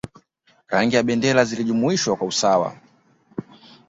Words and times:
Rangi 0.67 0.95
za 0.97 1.03
bendera 1.03 1.45
zilijumuishwa 1.45 2.15
kwa 2.15 2.27
usawa 2.27 2.75